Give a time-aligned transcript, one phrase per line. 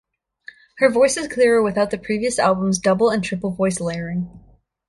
[0.79, 4.31] Her voice is clearer, without the previous album's double and triple voice layering.